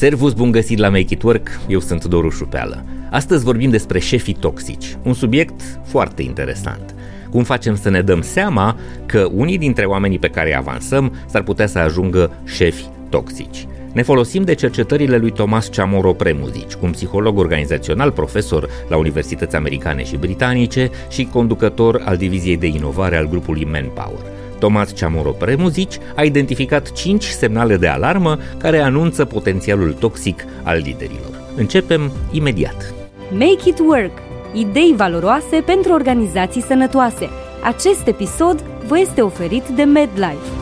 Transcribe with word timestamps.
Servus, 0.00 0.32
bun 0.32 0.50
găsit 0.50 0.78
la 0.78 0.88
Make 0.88 1.06
It 1.08 1.22
Work, 1.22 1.60
eu 1.68 1.80
sunt 1.80 2.04
Doru 2.04 2.28
Șupeală. 2.28 2.84
Astăzi 3.10 3.44
vorbim 3.44 3.70
despre 3.70 3.98
șefii 3.98 4.34
toxici, 4.34 4.96
un 5.02 5.14
subiect 5.14 5.60
foarte 5.84 6.22
interesant. 6.22 6.94
Cum 7.30 7.42
facem 7.42 7.76
să 7.76 7.90
ne 7.90 8.02
dăm 8.02 8.20
seama 8.20 8.76
că 9.06 9.28
unii 9.32 9.58
dintre 9.58 9.84
oamenii 9.84 10.18
pe 10.18 10.28
care 10.28 10.48
îi 10.48 10.56
avansăm 10.56 11.12
s-ar 11.26 11.42
putea 11.42 11.66
să 11.66 11.78
ajungă 11.78 12.30
șefi 12.44 12.84
toxici? 13.08 13.66
Ne 13.92 14.02
folosim 14.02 14.42
de 14.42 14.54
cercetările 14.54 15.16
lui 15.16 15.30
Thomas 15.30 15.68
Chamorro 15.68 16.12
Premuzici, 16.12 16.74
un 16.80 16.90
psiholog 16.90 17.38
organizațional, 17.38 18.10
profesor 18.10 18.68
la 18.88 18.96
universități 18.96 19.56
americane 19.56 20.04
și 20.04 20.16
britanice 20.16 20.90
și 21.10 21.24
conducător 21.24 22.02
al 22.04 22.16
diviziei 22.16 22.56
de 22.56 22.66
inovare 22.66 23.16
al 23.16 23.28
grupului 23.28 23.64
Manpower. 23.64 24.39
Tomas 24.60 24.92
Chamorro 24.92 25.30
Premuzici 25.30 25.98
a 26.14 26.22
identificat 26.22 26.92
5 26.92 27.24
semnale 27.24 27.76
de 27.76 27.86
alarmă 27.86 28.38
care 28.58 28.78
anunță 28.78 29.24
potențialul 29.24 29.92
toxic 29.92 30.44
al 30.62 30.80
liderilor. 30.84 31.40
Începem 31.56 32.12
imediat. 32.30 32.94
Make 33.32 33.68
it 33.68 33.78
work! 33.78 34.12
Idei 34.52 34.94
valoroase 34.96 35.62
pentru 35.66 35.92
organizații 35.92 36.62
sănătoase. 36.62 37.28
Acest 37.64 38.06
episod 38.06 38.64
vă 38.86 38.98
este 38.98 39.20
oferit 39.20 39.68
de 39.68 39.82
MedLife. 39.82 40.59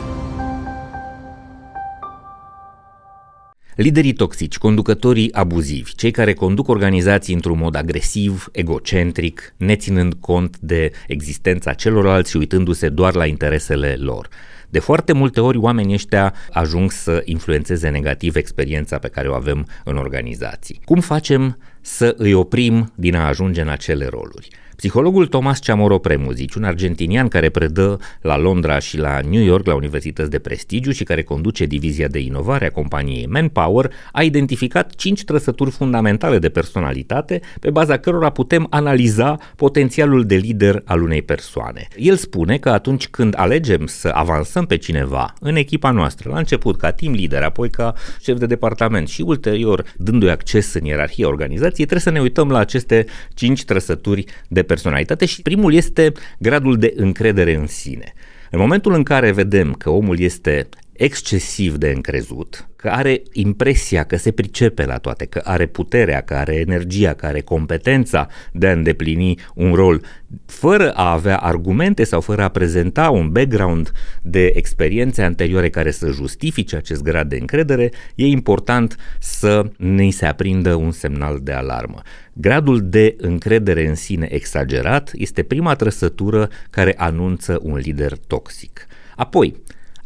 Liderii 3.79 4.13
toxici, 4.13 4.57
conducătorii 4.57 5.33
abuzivi, 5.33 5.95
cei 5.95 6.11
care 6.11 6.33
conduc 6.33 6.67
organizații 6.67 7.33
într-un 7.33 7.57
mod 7.57 7.75
agresiv, 7.75 8.49
egocentric, 8.51 9.53
neținând 9.57 10.13
cont 10.13 10.57
de 10.57 10.91
existența 11.07 11.73
celorlalți 11.73 12.29
și 12.29 12.37
uitându-se 12.37 12.89
doar 12.89 13.15
la 13.15 13.25
interesele 13.25 13.95
lor. 13.99 14.27
De 14.69 14.79
foarte 14.79 15.13
multe 15.13 15.39
ori 15.39 15.57
oamenii 15.57 15.93
ăștia 15.93 16.33
ajung 16.51 16.91
să 16.91 17.21
influențeze 17.25 17.89
negativ 17.89 18.35
experiența 18.35 18.97
pe 18.97 19.07
care 19.07 19.27
o 19.27 19.33
avem 19.33 19.67
în 19.83 19.97
organizații. 19.97 20.81
Cum 20.85 20.99
facem 20.99 21.57
să 21.81 22.15
îi 22.17 22.33
oprim 22.33 22.91
din 22.95 23.15
a 23.15 23.27
ajunge 23.27 23.61
în 23.61 23.69
acele 23.69 24.07
roluri? 24.07 24.47
Psihologul 24.79 25.27
Thomas 25.27 25.59
Chamorro 25.59 25.97
Premuzici, 25.97 26.53
un 26.53 26.63
argentinian 26.63 27.27
care 27.27 27.49
predă 27.49 27.99
la 28.21 28.37
Londra 28.37 28.79
și 28.79 28.97
la 28.97 29.19
New 29.29 29.41
York 29.41 29.65
la 29.65 29.75
universități 29.75 30.29
de 30.29 30.39
prestigiu 30.39 30.91
și 30.91 31.03
care 31.03 31.23
conduce 31.23 31.65
divizia 31.65 32.07
de 32.07 32.19
inovare 32.19 32.65
a 32.65 32.71
companiei 32.71 33.27
Manpower, 33.27 33.91
a 34.11 34.23
identificat 34.23 34.95
cinci 34.95 35.23
trăsături 35.23 35.71
fundamentale 35.71 36.39
de 36.39 36.49
personalitate 36.49 37.41
pe 37.59 37.69
baza 37.69 37.97
cărora 37.97 38.29
putem 38.29 38.67
analiza 38.69 39.37
potențialul 39.55 40.25
de 40.25 40.35
lider 40.35 40.81
al 40.85 41.01
unei 41.01 41.21
persoane. 41.21 41.87
El 41.95 42.15
spune 42.15 42.57
că 42.57 42.69
atunci 42.69 43.07
când 43.07 43.33
alegem 43.37 43.85
să 43.85 44.07
avansăm 44.07 44.65
pe 44.65 44.77
cineva 44.77 45.33
în 45.39 45.55
echipa 45.55 45.91
noastră, 45.91 46.29
la 46.29 46.37
început 46.37 46.77
ca 46.77 46.91
team 46.91 47.13
leader, 47.13 47.43
apoi 47.43 47.69
ca 47.69 47.93
șef 48.21 48.37
de 48.37 48.45
departament 48.45 49.07
și 49.07 49.21
ulterior 49.21 49.85
dându-i 49.97 50.29
acces 50.29 50.73
în 50.73 50.85
ierarhia 50.85 51.27
organizației, 51.27 51.85
trebuie 51.85 51.99
să 51.99 52.09
ne 52.09 52.21
uităm 52.21 52.49
la 52.49 52.59
aceste 52.59 53.05
cinci 53.33 53.63
trăsături 53.63 54.25
de 54.47 54.67
personalitate 54.69 55.25
și 55.25 55.41
primul 55.41 55.73
este 55.73 56.11
gradul 56.39 56.77
de 56.77 56.93
încredere 56.95 57.55
în 57.55 57.67
sine. 57.67 58.13
În 58.51 58.59
momentul 58.59 58.93
în 58.93 59.03
care 59.03 59.31
vedem 59.31 59.73
că 59.73 59.89
omul 59.89 60.19
este 60.19 60.69
excesiv 60.99 61.75
de 61.75 61.89
încrezut, 61.89 62.67
că 62.75 62.89
are 62.89 63.21
impresia 63.31 64.03
că 64.03 64.17
se 64.17 64.31
pricepe 64.31 64.85
la 64.85 64.97
toate, 64.97 65.25
că 65.25 65.41
are 65.43 65.65
puterea, 65.65 66.21
că 66.21 66.33
are 66.33 66.55
energia, 66.55 67.13
că 67.13 67.25
are 67.25 67.41
competența 67.41 68.27
de 68.51 68.67
a 68.67 68.71
îndeplini 68.71 69.39
un 69.55 69.73
rol, 69.73 70.01
fără 70.45 70.91
a 70.91 71.11
avea 71.11 71.37
argumente 71.37 72.03
sau 72.03 72.21
fără 72.21 72.41
a 72.41 72.47
prezenta 72.47 73.09
un 73.09 73.31
background 73.31 73.91
de 74.21 74.45
experiențe 74.55 75.21
anterioare 75.21 75.69
care 75.69 75.91
să 75.91 76.07
justifice 76.07 76.75
acest 76.75 77.03
grad 77.03 77.29
de 77.29 77.37
încredere, 77.39 77.91
e 78.15 78.25
important 78.25 78.95
să 79.19 79.71
ne 79.77 80.09
se 80.09 80.25
aprindă 80.25 80.73
un 80.73 80.91
semnal 80.91 81.39
de 81.41 81.51
alarmă. 81.51 82.01
Gradul 82.33 82.89
de 82.89 83.15
încredere 83.17 83.87
în 83.87 83.95
sine 83.95 84.27
exagerat 84.31 85.11
este 85.13 85.43
prima 85.43 85.75
trăsătură 85.75 86.49
care 86.69 86.93
anunță 86.97 87.59
un 87.61 87.77
lider 87.77 88.17
toxic. 88.27 88.85
Apoi, 89.15 89.55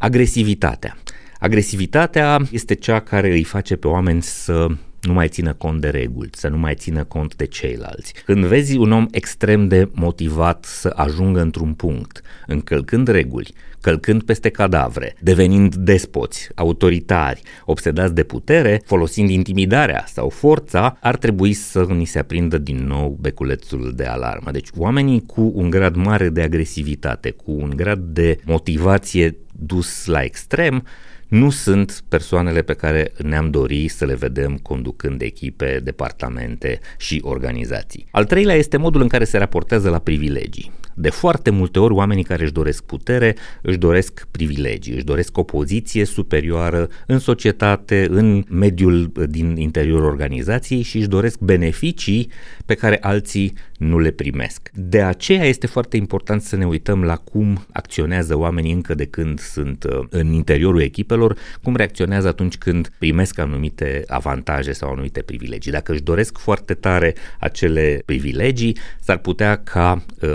agresivitatea. 0.04 0.98
Agresivitatea 1.40 2.40
este 2.52 2.74
cea 2.74 3.00
care 3.00 3.32
îi 3.32 3.44
face 3.44 3.76
pe 3.76 3.88
oameni 3.88 4.22
să 4.22 4.68
nu 5.04 5.14
mai 5.14 5.28
țină 5.28 5.54
cont 5.54 5.82
de 5.82 5.90
reguli, 5.90 6.30
să 6.32 6.48
nu 6.48 6.58
mai 6.58 6.76
țină 6.76 7.04
cont 7.04 7.36
de 7.36 7.46
ceilalți. 7.46 8.14
Când 8.26 8.46
vezi 8.46 8.78
un 8.78 8.92
om 8.92 9.08
extrem 9.12 9.68
de 9.68 9.90
motivat 9.92 10.66
să 10.66 10.94
ajungă 10.96 11.42
într-un 11.42 11.74
punct, 11.74 12.22
încălcând 12.48 13.08
reguli, 13.08 13.54
călcând 13.82 14.24
peste 14.24 14.50
cadavre, 14.50 15.16
devenind 15.20 15.76
despoți, 15.76 16.50
autoritari, 16.56 17.42
obsedați 17.66 18.14
de 18.14 18.24
putere, 18.24 18.82
folosind 18.86 19.30
intimidarea 19.30 20.04
sau 20.08 20.30
forța, 20.30 20.98
ar 21.02 21.16
trebui 21.16 21.54
să 21.54 21.86
ni 21.90 22.06
se 22.06 22.20
aprindă 22.20 22.58
din 22.58 22.86
nou 22.86 23.18
beculețul 23.22 23.94
de 23.96 24.06
alarmă. 24.06 24.52
Deci 24.52 24.70
oamenii 24.76 25.24
cu 25.26 25.52
un 25.56 25.70
grad 25.70 25.96
mare 25.96 26.30
de 26.30 26.42
agresivitate, 26.42 27.30
cu 27.30 27.52
un 27.52 27.74
grad 27.76 28.00
de 28.00 28.40
motivație 28.46 29.38
dus 29.52 30.06
la 30.06 30.24
extrem, 30.24 30.86
nu 31.34 31.50
sunt 31.50 32.04
persoanele 32.10 32.62
pe 32.62 32.74
care 32.74 33.12
ne-am 33.18 33.50
dori 33.50 33.88
să 33.88 34.06
le 34.06 34.16
vedem 34.16 34.58
conducând 34.58 35.22
echipe, 35.22 35.80
departamente 35.84 36.80
și 36.98 37.22
organizații. 37.24 38.06
Al 38.12 38.26
treilea 38.26 38.56
este 38.56 38.78
modul 38.78 39.02
în 39.02 39.08
care 39.08 39.24
se 39.24 39.38
raportează 39.38 39.90
la 39.90 40.00
privilegii. 40.00 40.72
De 40.96 41.10
foarte 41.10 41.50
multe 41.50 41.80
ori 41.80 41.94
oamenii 41.94 42.24
care 42.24 42.44
își 42.44 42.52
doresc 42.52 42.84
putere 42.84 43.36
își 43.62 43.78
doresc 43.78 44.28
privilegii, 44.32 44.94
își 44.94 45.04
doresc 45.04 45.38
o 45.38 45.44
poziție 45.44 46.06
superioară 46.06 46.90
în 47.08 47.20
societate, 47.20 48.08
în 48.10 48.44
mediul 48.50 49.12
din 49.30 49.56
interiorul 49.58 50.06
organizației 50.06 50.82
și 50.82 50.98
își 50.98 51.08
doresc 51.08 51.40
beneficii 51.40 52.30
pe 52.66 52.74
care 52.74 52.98
alții 53.02 53.54
nu 53.78 54.00
le 54.00 54.12
primesc. 54.12 54.70
De 54.74 55.02
aceea 55.02 55.44
este 55.44 55.68
foarte 55.68 55.98
important 55.98 56.42
să 56.42 56.56
ne 56.56 56.66
uităm 56.66 57.04
la 57.04 57.16
cum 57.16 57.66
acționează 57.72 58.38
oamenii 58.38 58.72
încă 58.72 58.96
de 58.96 59.06
când 59.06 59.40
sunt 59.40 59.84
uh, 59.84 60.06
în 60.10 60.32
interiorul 60.32 60.82
echipelor, 60.82 61.38
cum 61.64 61.76
reacționează 61.76 62.28
atunci 62.28 62.58
când 62.58 62.92
primesc 62.98 63.40
anumite 63.40 64.04
avantaje 64.08 64.72
sau 64.72 64.92
anumite 64.92 65.22
privilegii. 65.22 65.72
Dacă 65.72 65.92
își 65.92 66.02
doresc 66.02 66.38
foarte 66.38 66.74
tare 66.74 67.16
acele 67.40 68.02
privilegii, 68.06 68.78
s-ar 69.02 69.18
putea 69.18 69.56
ca 69.56 70.06
uh, 70.22 70.34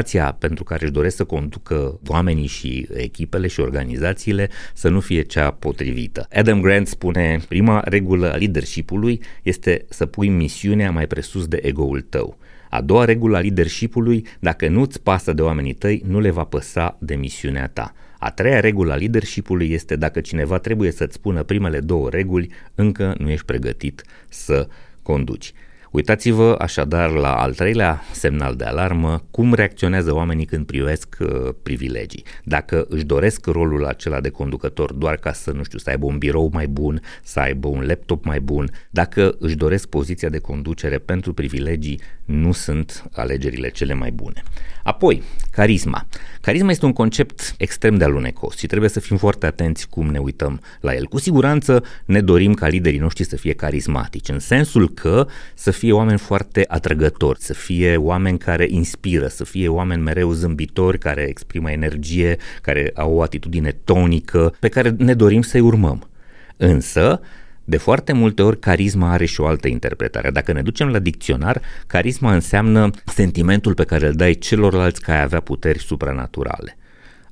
motivația 0.00 0.36
pentru 0.38 0.64
care 0.64 0.84
își 0.84 0.92
doresc 0.92 1.16
să 1.16 1.24
conducă 1.24 2.00
oamenii 2.06 2.46
și 2.46 2.88
echipele 2.92 3.46
și 3.46 3.60
organizațiile 3.60 4.48
să 4.74 4.88
nu 4.88 5.00
fie 5.00 5.22
cea 5.22 5.50
potrivită. 5.50 6.28
Adam 6.32 6.60
Grant 6.60 6.86
spune, 6.86 7.40
prima 7.48 7.82
regulă 7.84 8.32
a 8.32 8.36
leadership-ului 8.36 9.20
este 9.42 9.84
să 9.88 10.06
pui 10.06 10.28
misiunea 10.28 10.90
mai 10.90 11.06
presus 11.06 11.46
de 11.46 11.58
ego-ul 11.62 12.00
tău. 12.00 12.38
A 12.70 12.80
doua 12.80 13.04
regulă 13.04 13.36
a 13.36 13.40
leadership-ului, 13.40 14.26
dacă 14.38 14.68
nu-ți 14.68 15.02
pasă 15.02 15.32
de 15.32 15.42
oamenii 15.42 15.74
tăi, 15.74 16.02
nu 16.06 16.20
le 16.20 16.30
va 16.30 16.44
păsa 16.44 16.96
de 17.00 17.14
misiunea 17.14 17.68
ta. 17.68 17.94
A 18.18 18.30
treia 18.30 18.60
regulă 18.60 18.92
a 18.92 18.96
leadership-ului 18.96 19.70
este 19.70 19.96
dacă 19.96 20.20
cineva 20.20 20.58
trebuie 20.58 20.90
să-ți 20.90 21.14
spună 21.14 21.42
primele 21.42 21.80
două 21.80 22.08
reguli, 22.08 22.50
încă 22.74 23.14
nu 23.18 23.30
ești 23.30 23.44
pregătit 23.44 24.04
să 24.28 24.68
conduci. 25.02 25.52
Uitați-vă 25.90 26.56
așadar 26.58 27.10
la 27.10 27.34
al 27.34 27.54
treilea 27.54 28.02
semnal 28.12 28.56
de 28.56 28.64
alarmă, 28.64 29.22
cum 29.30 29.54
reacționează 29.54 30.14
oamenii 30.14 30.44
când 30.44 30.66
privesc 30.66 31.16
uh, 31.20 31.28
privilegii. 31.62 32.24
Dacă 32.44 32.86
își 32.88 33.04
doresc 33.04 33.46
rolul 33.46 33.84
acela 33.84 34.20
de 34.20 34.28
conducător 34.28 34.92
doar 34.92 35.16
ca 35.16 35.32
să, 35.32 35.50
nu 35.50 35.62
știu, 35.62 35.78
să 35.78 35.90
aibă 35.90 36.06
un 36.06 36.18
birou 36.18 36.50
mai 36.52 36.66
bun, 36.66 37.02
să 37.22 37.40
aibă 37.40 37.68
un 37.68 37.84
laptop 37.86 38.24
mai 38.24 38.40
bun, 38.40 38.70
dacă 38.90 39.36
își 39.38 39.56
doresc 39.56 39.88
poziția 39.88 40.28
de 40.28 40.38
conducere 40.38 40.98
pentru 40.98 41.32
privilegii, 41.32 42.00
nu 42.24 42.52
sunt 42.52 43.04
alegerile 43.12 43.70
cele 43.70 43.94
mai 43.94 44.10
bune. 44.10 44.42
Apoi, 44.82 45.22
carisma. 45.50 46.06
Carisma 46.40 46.70
este 46.70 46.84
un 46.84 46.92
concept 46.92 47.54
extrem 47.58 47.96
de 47.96 48.04
alunecos 48.04 48.56
și 48.56 48.66
trebuie 48.66 48.90
să 48.90 49.00
fim 49.00 49.16
foarte 49.16 49.46
atenți 49.46 49.88
cum 49.88 50.06
ne 50.06 50.18
uităm 50.18 50.60
la 50.80 50.94
el. 50.94 51.06
Cu 51.06 51.18
siguranță 51.18 51.84
ne 52.04 52.20
dorim 52.20 52.54
ca 52.54 52.68
liderii 52.68 52.98
noștri 52.98 53.24
să 53.24 53.36
fie 53.36 53.52
carismatici, 53.52 54.28
în 54.28 54.38
sensul 54.38 54.90
că 54.90 55.26
să 55.54 55.70
fie 55.80 55.92
oameni 55.92 56.18
foarte 56.18 56.64
atrăgători, 56.68 57.40
să 57.40 57.52
fie 57.52 57.96
oameni 57.96 58.38
care 58.38 58.66
inspiră, 58.68 59.26
să 59.26 59.44
fie 59.44 59.68
oameni 59.68 60.02
mereu 60.02 60.32
zâmbitori, 60.32 60.98
care 60.98 61.22
exprimă 61.22 61.70
energie, 61.70 62.36
care 62.62 62.90
au 62.94 63.14
o 63.14 63.22
atitudine 63.22 63.76
tonică, 63.84 64.54
pe 64.58 64.68
care 64.68 64.94
ne 64.98 65.14
dorim 65.14 65.42
să-i 65.42 65.60
urmăm. 65.60 66.08
Însă, 66.56 67.20
de 67.64 67.76
foarte 67.76 68.12
multe 68.12 68.42
ori, 68.42 68.58
carisma 68.58 69.10
are 69.10 69.24
și 69.24 69.40
o 69.40 69.46
altă 69.46 69.68
interpretare. 69.68 70.30
Dacă 70.30 70.52
ne 70.52 70.62
ducem 70.62 70.88
la 70.88 70.98
dicționar, 70.98 71.60
carisma 71.86 72.34
înseamnă 72.34 72.90
sentimentul 73.04 73.74
pe 73.74 73.84
care 73.84 74.06
îl 74.06 74.14
dai 74.14 74.34
celorlalți 74.34 75.00
că 75.00 75.10
ai 75.10 75.22
avea 75.22 75.40
puteri 75.40 75.78
supranaturale. 75.78 76.76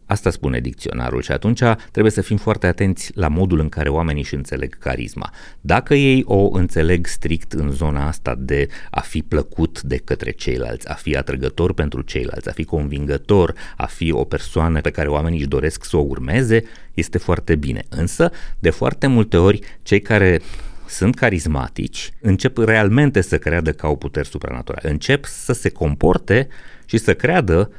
Asta 0.09 0.31
spune 0.31 0.61
dicționarul 0.61 1.23
și 1.23 1.33
atunci 1.33 1.63
trebuie 1.91 2.13
să 2.13 2.21
fim 2.21 2.37
foarte 2.37 2.67
atenți 2.67 3.11
la 3.15 3.29
modul 3.29 3.61
în 3.61 3.69
care 3.69 3.89
oamenii 3.89 4.23
își 4.23 4.35
înțeleg 4.35 4.79
carisma. 4.79 5.33
Dacă 5.61 5.95
ei 5.95 6.23
o 6.27 6.51
înțeleg 6.53 7.07
strict 7.07 7.53
în 7.53 7.71
zona 7.71 8.07
asta 8.07 8.35
de 8.39 8.69
a 8.91 9.01
fi 9.01 9.23
plăcut 9.23 9.83
de 9.83 9.97
către 9.97 10.31
ceilalți, 10.31 10.89
a 10.89 10.95
fi 10.95 11.17
atrăgător 11.17 11.73
pentru 11.73 12.01
ceilalți, 12.03 12.49
a 12.49 12.53
fi 12.53 12.65
convingător, 12.65 13.55
a 13.77 13.87
fi 13.87 14.13
o 14.13 14.25
persoană 14.25 14.81
pe 14.81 14.91
care 14.91 15.09
oamenii 15.09 15.39
își 15.39 15.49
doresc 15.49 15.85
să 15.85 15.97
o 15.97 16.05
urmeze, 16.09 16.63
este 16.95 17.19
foarte 17.19 17.57
bine. 17.57 17.85
Însă, 17.89 18.31
de 18.59 18.71
foarte 18.71 19.07
multe 19.07 19.37
ori, 19.37 19.61
cei 19.83 20.01
care 20.01 20.41
sunt 20.87 21.15
carismatici, 21.15 22.13
încep 22.21 22.59
realmente 22.59 23.21
să 23.21 23.39
creadă 23.39 23.73
că 23.73 23.87
au 23.87 23.97
puteri 23.97 24.29
supranaturale, 24.29 24.91
încep 24.91 25.25
să 25.25 25.53
se 25.53 25.69
comporte 25.69 26.49
și 26.85 26.99
să 26.99 27.15
creadă 27.15 27.71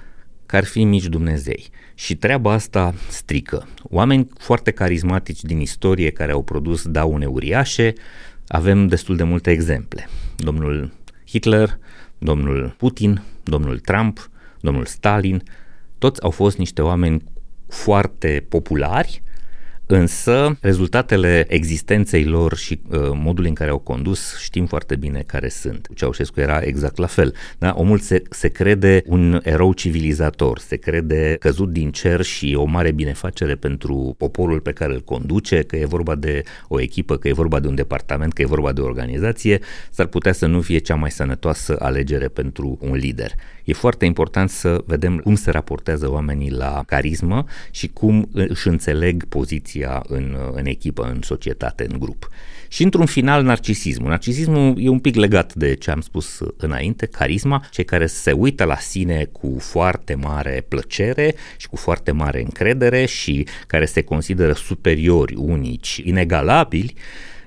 că 0.49 0.55
ar 0.55 0.63
fi 0.63 0.83
mici 0.83 1.05
Dumnezei. 1.05 1.69
Și 1.95 2.15
treaba 2.15 2.51
asta 2.51 2.93
strică. 3.09 3.67
Oameni 3.83 4.27
foarte 4.37 4.71
carismatici 4.71 5.41
din 5.41 5.59
istorie 5.59 6.09
care 6.09 6.31
au 6.31 6.43
produs 6.43 6.87
daune 6.87 7.25
uriașe, 7.25 7.93
avem 8.47 8.87
destul 8.87 9.15
de 9.15 9.23
multe 9.23 9.51
exemple. 9.51 10.09
Domnul 10.35 10.91
Hitler, 11.25 11.77
domnul 12.17 12.75
Putin, 12.77 13.21
domnul 13.43 13.79
Trump, 13.79 14.29
domnul 14.59 14.85
Stalin, 14.85 15.43
toți 15.97 16.21
au 16.21 16.29
fost 16.29 16.57
niște 16.57 16.81
oameni 16.81 17.23
foarte 17.67 18.45
populari, 18.49 19.21
Însă, 19.91 20.57
rezultatele 20.61 21.45
existenței 21.47 22.23
lor 22.23 22.55
și 22.55 22.79
uh, 22.89 22.99
modul 23.13 23.45
în 23.45 23.53
care 23.53 23.69
au 23.69 23.77
condus 23.77 24.37
știm 24.37 24.65
foarte 24.65 24.95
bine 24.95 25.23
care 25.25 25.49
sunt. 25.49 25.87
Ceaușescu 25.95 26.39
era 26.39 26.59
exact 26.61 26.97
la 26.97 27.07
fel. 27.07 27.33
Da? 27.57 27.73
Omul 27.77 27.99
se, 27.99 28.21
se 28.29 28.47
crede 28.47 29.03
un 29.05 29.39
erou 29.43 29.73
civilizator, 29.73 30.59
se 30.59 30.75
crede 30.75 31.35
căzut 31.39 31.71
din 31.71 31.91
cer 31.91 32.21
și 32.21 32.55
o 32.57 32.63
mare 32.63 32.91
binefacere 32.91 33.55
pentru 33.55 34.15
poporul 34.17 34.59
pe 34.59 34.71
care 34.71 34.93
îl 34.93 35.01
conduce, 35.01 35.61
că 35.61 35.75
e 35.75 35.85
vorba 35.85 36.15
de 36.15 36.43
o 36.67 36.79
echipă, 36.79 37.17
că 37.17 37.27
e 37.27 37.33
vorba 37.33 37.59
de 37.59 37.67
un 37.67 37.75
departament, 37.75 38.33
că 38.33 38.41
e 38.41 38.45
vorba 38.45 38.71
de 38.71 38.81
o 38.81 38.85
organizație, 38.85 39.59
s-ar 39.91 40.05
putea 40.05 40.33
să 40.33 40.45
nu 40.45 40.61
fie 40.61 40.77
cea 40.77 40.95
mai 40.95 41.11
sănătoasă 41.11 41.75
alegere 41.79 42.27
pentru 42.27 42.77
un 42.81 42.95
lider. 42.95 43.31
E 43.63 43.73
foarte 43.73 44.05
important 44.05 44.49
să 44.49 44.83
vedem 44.85 45.17
cum 45.17 45.35
se 45.35 45.51
raportează 45.51 46.11
oamenii 46.11 46.51
la 46.51 46.83
carismă 46.87 47.45
și 47.71 47.87
cum 47.87 48.29
își 48.33 48.67
înțeleg 48.67 49.25
poziția 49.25 49.78
în, 50.07 50.37
în 50.53 50.65
echipă, 50.65 51.03
în 51.03 51.21
societate, 51.21 51.87
în 51.89 51.99
grup. 51.99 52.29
Și 52.67 52.83
într-un 52.83 53.05
final, 53.05 53.43
narcisismul. 53.43 54.09
Narcisismul 54.09 54.75
e 54.77 54.89
un 54.89 54.99
pic 54.99 55.15
legat 55.15 55.53
de 55.53 55.75
ce 55.75 55.91
am 55.91 56.01
spus 56.01 56.39
înainte, 56.57 57.05
carisma, 57.05 57.65
cei 57.71 57.85
care 57.85 58.05
se 58.05 58.31
uită 58.31 58.63
la 58.63 58.77
sine 58.77 59.29
cu 59.31 59.57
foarte 59.59 60.15
mare 60.15 60.65
plăcere 60.67 61.35
și 61.57 61.67
cu 61.67 61.75
foarte 61.75 62.11
mare 62.11 62.41
încredere 62.41 63.05
și 63.05 63.47
care 63.67 63.85
se 63.85 64.01
consideră 64.01 64.53
superiori, 64.53 65.35
unici, 65.35 66.01
inegalabili, 66.03 66.93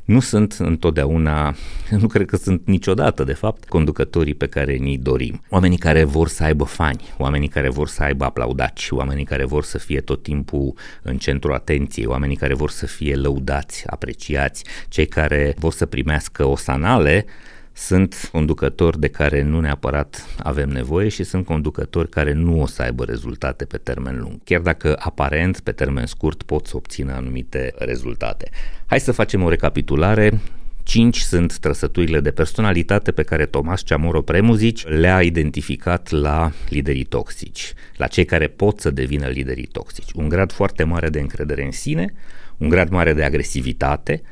nu 0.04 0.20
sunt 0.20 0.52
întotdeauna, 0.52 1.54
nu 2.00 2.06
cred 2.06 2.26
că 2.26 2.37
sunt 2.37 2.62
niciodată, 2.64 3.25
de 3.25 3.32
fapt, 3.32 3.64
conducătorii 3.64 4.34
pe 4.34 4.46
care 4.46 4.75
ni 4.75 4.99
dorim. 4.99 5.43
Oamenii 5.49 5.78
care 5.78 6.04
vor 6.04 6.28
să 6.28 6.44
aibă 6.44 6.64
fani, 6.64 7.14
oamenii 7.19 7.49
care 7.49 7.69
vor 7.69 7.88
să 7.88 8.02
aibă 8.02 8.25
aplaudaci, 8.25 8.88
oamenii 8.90 9.25
care 9.25 9.44
vor 9.44 9.64
să 9.64 9.78
fie 9.78 10.00
tot 10.00 10.22
timpul 10.22 10.75
în 11.02 11.16
centru 11.16 11.52
atenției, 11.52 12.06
oamenii 12.06 12.37
care 12.37 12.54
vor 12.54 12.70
să 12.70 12.87
fie 12.87 13.14
lăudați, 13.14 13.87
apreciați, 13.87 14.64
cei 14.88 15.06
care 15.06 15.54
vor 15.58 15.72
să 15.72 15.87
primească 15.87 16.44
osanale, 16.44 17.25
sunt 17.73 18.29
conducători 18.33 19.01
de 19.01 19.09
care 19.09 19.43
nu 19.43 19.61
neapărat 19.61 20.27
avem 20.39 20.69
nevoie 20.69 21.09
și 21.09 21.23
sunt 21.25 21.45
conducători 21.45 22.09
care 22.09 22.33
nu 22.33 22.61
o 22.61 22.67
să 22.67 22.83
aibă 22.83 23.05
rezultate 23.05 23.65
pe 23.65 23.77
termen 23.77 24.19
lung, 24.19 24.41
chiar 24.45 24.61
dacă 24.61 24.97
aparent 24.99 25.61
pe 25.61 25.73
termen 25.73 26.07
scurt 26.07 26.43
pot 26.43 26.67
să 26.67 26.77
obțină 26.77 27.13
anumite 27.13 27.75
rezultate. 27.79 28.51
Hai 28.87 29.01
să 29.01 29.13
facem 29.13 29.43
o 29.43 29.49
recapitulare. 29.49 30.41
Cinci 30.85 31.19
sunt 31.19 31.59
trăsăturile 31.59 32.21
de 32.21 32.31
personalitate 32.31 33.13
pe 33.13 33.23
care 33.23 33.47
Tomas 33.47 33.83
Ciamoro 33.83 34.23
Premuzici 34.23 34.87
le-a 34.87 35.23
identificat 35.23 36.11
la 36.11 36.53
liderii 36.69 37.05
toxici, 37.05 37.73
la 37.97 38.07
cei 38.07 38.25
care 38.25 38.47
pot 38.47 38.81
să 38.81 38.91
devină 38.91 39.27
liderii 39.27 39.67
toxici. 39.67 40.11
Un 40.15 40.29
grad 40.29 40.53
foarte 40.53 40.85
mare 40.85 41.09
de 41.09 41.21
încredere 41.21 41.65
în 41.65 41.71
sine, 41.71 42.15
un 42.57 42.69
grad 42.69 42.89
mare 42.89 43.13
de 43.13 43.25
agresivitate, 43.25 44.23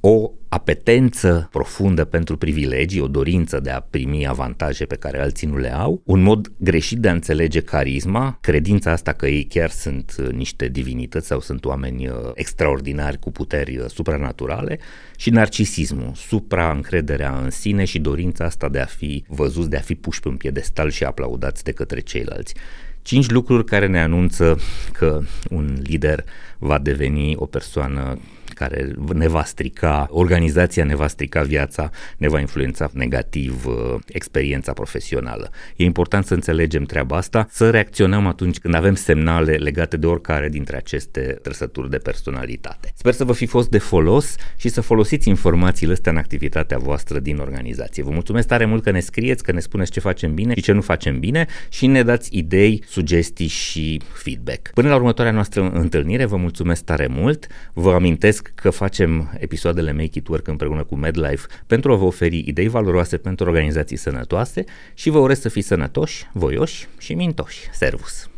o 0.00 0.30
apetență 0.48 1.48
profundă 1.52 2.04
pentru 2.04 2.36
privilegii, 2.36 3.00
o 3.00 3.08
dorință 3.08 3.60
de 3.60 3.70
a 3.70 3.80
primi 3.80 4.26
avantaje 4.26 4.84
pe 4.84 4.96
care 4.96 5.20
alții 5.20 5.46
nu 5.46 5.56
le 5.56 5.74
au, 5.74 6.02
un 6.04 6.22
mod 6.22 6.52
greșit 6.56 6.98
de 6.98 7.08
a 7.08 7.12
înțelege 7.12 7.60
carisma, 7.60 8.38
credința 8.40 8.90
asta 8.90 9.12
că 9.12 9.26
ei 9.26 9.44
chiar 9.44 9.70
sunt 9.70 10.16
uh, 10.18 10.28
niște 10.28 10.68
divinități 10.68 11.26
sau 11.26 11.40
sunt 11.40 11.64
oameni 11.64 12.08
uh, 12.08 12.14
extraordinari 12.34 13.18
cu 13.18 13.30
puteri 13.30 13.76
uh, 13.76 13.84
supranaturale 13.88 14.78
și 15.16 15.30
narcisismul, 15.30 16.12
supra-încrederea 16.14 17.38
în 17.42 17.50
sine 17.50 17.84
și 17.84 17.98
dorința 17.98 18.44
asta 18.44 18.68
de 18.68 18.78
a 18.78 18.86
fi 18.86 19.24
văzuți, 19.28 19.70
de 19.70 19.76
a 19.76 19.80
fi 19.80 19.94
puși 19.94 20.20
pe 20.20 20.28
un 20.28 20.36
piedestal 20.36 20.90
și 20.90 21.04
aplaudați 21.04 21.64
de 21.64 21.72
către 21.72 22.00
ceilalți. 22.00 22.54
Cinci 23.02 23.30
lucruri 23.30 23.64
care 23.64 23.86
ne 23.86 24.00
anunță 24.00 24.58
că 24.92 25.20
un 25.50 25.78
lider 25.82 26.24
va 26.58 26.78
deveni 26.78 27.34
o 27.36 27.46
persoană 27.46 28.18
care 28.58 28.94
ne 29.12 29.28
va 29.28 29.44
strica, 29.44 30.08
organizația 30.10 30.84
ne 30.84 30.94
va 30.94 31.06
strica 31.06 31.42
viața, 31.42 31.90
ne 32.16 32.28
va 32.28 32.40
influența 32.40 32.90
negativ 32.92 33.66
uh, 33.66 33.74
experiența 34.06 34.72
profesională. 34.72 35.50
E 35.76 35.84
important 35.84 36.24
să 36.26 36.34
înțelegem 36.34 36.84
treaba 36.84 37.16
asta, 37.16 37.46
să 37.50 37.70
reacționăm 37.70 38.26
atunci 38.26 38.58
când 38.58 38.74
avem 38.74 38.94
semnale 38.94 39.52
legate 39.52 39.96
de 39.96 40.06
oricare 40.06 40.48
dintre 40.48 40.76
aceste 40.76 41.38
trăsături 41.42 41.90
de 41.90 41.96
personalitate. 41.98 42.92
Sper 42.94 43.12
să 43.12 43.24
vă 43.24 43.32
fi 43.32 43.46
fost 43.46 43.70
de 43.70 43.78
folos 43.78 44.34
și 44.56 44.68
să 44.68 44.80
folosiți 44.80 45.28
informațiile 45.28 45.92
astea 45.92 46.12
în 46.12 46.18
activitatea 46.18 46.78
voastră 46.78 47.18
din 47.18 47.38
organizație. 47.38 48.02
Vă 48.02 48.10
mulțumesc 48.10 48.46
tare 48.48 48.64
mult 48.64 48.82
că 48.82 48.90
ne 48.90 49.00
scrieți, 49.00 49.42
că 49.42 49.52
ne 49.52 49.60
spuneți 49.60 49.90
ce 49.90 50.00
facem 50.00 50.34
bine 50.34 50.54
și 50.54 50.62
ce 50.62 50.72
nu 50.72 50.80
facem 50.80 51.18
bine 51.18 51.46
și 51.68 51.86
ne 51.86 52.02
dați 52.02 52.36
idei, 52.36 52.82
sugestii 52.86 53.46
și 53.46 54.00
feedback. 54.12 54.70
Până 54.74 54.88
la 54.88 54.94
următoarea 54.94 55.32
noastră 55.32 55.70
întâlnire, 55.70 56.24
vă 56.24 56.36
mulțumesc 56.36 56.84
tare 56.84 57.06
mult. 57.06 57.46
Vă 57.72 57.92
amintesc 57.92 58.47
că 58.54 58.70
facem 58.70 59.36
episoadele 59.38 59.92
Make 59.92 60.18
It 60.18 60.28
Work 60.28 60.46
împreună 60.46 60.84
cu 60.84 60.96
MedLife 60.96 61.46
pentru 61.66 61.92
a 61.92 61.96
vă 61.96 62.04
oferi 62.04 62.44
idei 62.46 62.68
valoroase 62.68 63.16
pentru 63.16 63.46
organizații 63.46 63.96
sănătoase 63.96 64.64
și 64.94 65.10
vă 65.10 65.18
urez 65.18 65.40
să 65.40 65.48
fiți 65.48 65.66
sănătoși, 65.66 66.28
voioși 66.32 66.88
și 66.98 67.14
mintoși. 67.14 67.68
Servus! 67.72 68.30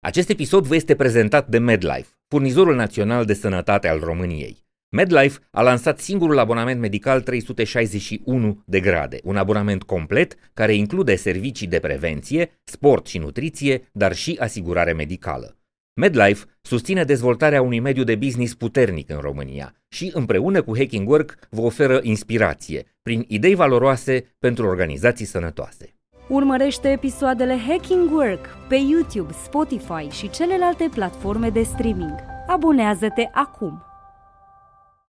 Acest 0.00 0.28
episod 0.28 0.66
vă 0.66 0.74
este 0.74 0.94
prezentat 0.94 1.48
de 1.48 1.58
MedLife, 1.58 2.08
furnizorul 2.28 2.74
național 2.74 3.24
de 3.24 3.34
sănătate 3.34 3.88
al 3.88 3.98
României. 3.98 4.66
MedLife 4.90 5.38
a 5.50 5.62
lansat 5.62 6.00
singurul 6.00 6.38
abonament 6.38 6.80
medical 6.80 7.20
361 7.20 8.62
de 8.66 8.80
grade, 8.80 9.20
un 9.22 9.36
abonament 9.36 9.82
complet 9.82 10.34
care 10.54 10.74
include 10.74 11.16
servicii 11.16 11.66
de 11.66 11.78
prevenție, 11.78 12.60
sport 12.64 13.06
și 13.06 13.18
nutriție, 13.18 13.88
dar 13.92 14.14
și 14.14 14.36
asigurare 14.40 14.92
medicală. 14.92 15.56
MedLife 15.98 16.44
susține 16.60 17.04
dezvoltarea 17.04 17.62
unui 17.62 17.80
mediu 17.80 18.04
de 18.04 18.14
business 18.14 18.54
puternic 18.54 19.10
în 19.10 19.18
România 19.20 19.74
și 19.88 20.10
împreună 20.14 20.62
cu 20.62 20.76
Hacking 20.76 21.08
Work 21.08 21.38
vă 21.50 21.60
oferă 21.60 21.98
inspirație 22.02 22.84
prin 23.02 23.24
idei 23.28 23.54
valoroase 23.54 24.36
pentru 24.38 24.66
organizații 24.66 25.26
sănătoase. 25.26 25.94
Urmărește 26.28 26.88
episoadele 26.88 27.56
Hacking 27.68 28.10
Work 28.12 28.46
pe 28.68 28.76
YouTube, 28.76 29.32
Spotify 29.44 30.08
și 30.10 30.30
celelalte 30.30 30.88
platforme 30.94 31.48
de 31.48 31.62
streaming. 31.62 32.14
Abonează-te 32.46 33.28
acum! 33.32 33.87